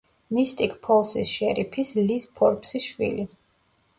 მისტიკ-ფოლსის 0.35 1.33
შერიფის, 1.33 1.93
ლიზ 2.07 2.27
ფორბსის 2.39 2.87
შვილი. 2.95 3.29